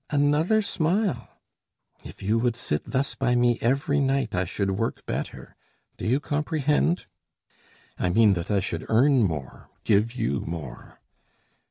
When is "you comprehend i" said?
6.07-8.09